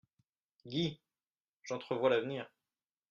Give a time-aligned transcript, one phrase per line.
[0.65, 0.99] Guy!
[1.61, 2.49] j'entrevois l'avenir.